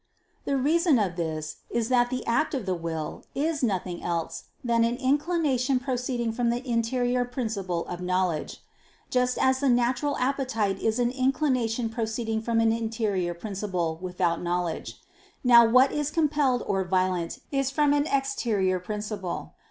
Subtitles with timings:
[0.45, 4.83] The reason of this is that the act of the will is nothing else than
[4.83, 8.63] an inclination proceeding from the interior principle of knowledge:
[9.11, 14.99] just as the natural appetite is an inclination proceeding from an interior principle without knowledge.
[15.43, 19.53] Now what is compelled or violent is from an exterior principle.